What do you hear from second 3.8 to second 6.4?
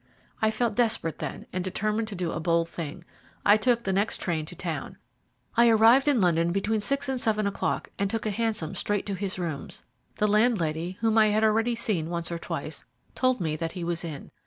the next train to town. I arrived in